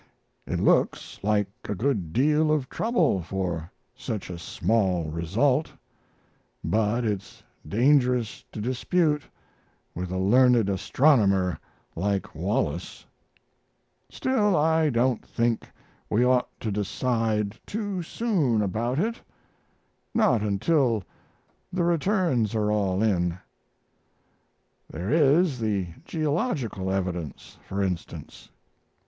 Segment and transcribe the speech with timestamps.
[0.47, 5.71] It looks like a good deal of trouble for such a small result;
[6.63, 9.21] but it's dangerous to dispute
[9.93, 11.59] with a learned astronomer
[11.95, 13.05] like Wallace.
[14.09, 15.69] Still, I don't think
[16.09, 19.21] we ought to decide too soon about it
[20.15, 21.03] not until
[21.71, 23.37] the returns are all in.
[24.89, 28.49] There is the geological evidence, for instance.